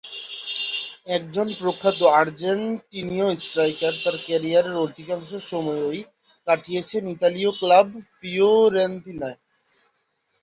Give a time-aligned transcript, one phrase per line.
[1.07, 1.21] এই
[1.59, 6.01] প্রখ্যাত আর্জেন্টিনীয় স্ট্রাইকার তার ক্যারিয়ারের অধিকাংশ সময়ই
[6.47, 9.37] কাটিয়েছেন ইতালীয় ক্লাব ফিওরেন্তিনায়।